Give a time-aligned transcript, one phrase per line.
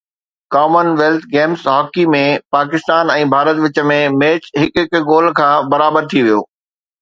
[0.53, 2.21] ڪمن wealth games hockey ۾
[2.55, 6.43] Pakistan ۽ Bharat وچ ۾ match هڪ هڪ گول تان برابر ٿي ويو